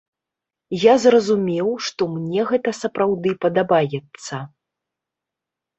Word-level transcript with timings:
Я 0.83 0.95
зразумеў, 1.03 1.69
што 1.89 2.07
мне 2.15 2.41
гэта 2.51 2.69
сапраўды 2.81 3.29
падабаецца. 3.47 4.35